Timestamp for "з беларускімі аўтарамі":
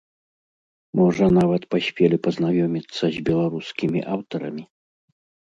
3.19-4.63